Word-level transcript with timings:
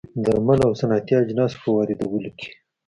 درملو 0.25 0.63
او 0.67 0.73
صنعتي 0.81 1.13
اجناسو 1.21 1.57
په 1.63 1.69
واردولو 1.75 2.29
کې 2.39 2.49